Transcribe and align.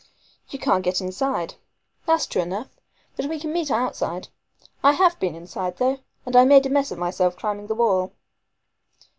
"You 0.49 0.57
can't 0.57 0.83
get 0.83 0.99
inside." 0.99 1.53
"That's 2.07 2.25
true 2.25 2.41
enough. 2.41 2.69
But 3.15 3.27
we 3.27 3.39
can 3.39 3.53
meet 3.53 3.69
outside. 3.69 4.29
I 4.83 4.93
have 4.93 5.19
been 5.19 5.35
inside 5.35 5.77
though, 5.77 5.99
and 6.25 6.35
I 6.35 6.43
made 6.43 6.65
a 6.65 6.71
mess 6.71 6.89
of 6.89 6.97
myself 6.97 7.37
climbing 7.37 7.67
the 7.67 7.75
wall." 7.75 8.11